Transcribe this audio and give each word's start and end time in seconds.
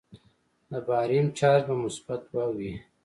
د 0.69 0.71
باریم 0.87 1.27
چارج 1.37 1.61
به 1.67 1.75
مثبت 1.85 2.21
دوه 2.31 2.47
وي. 2.55 2.73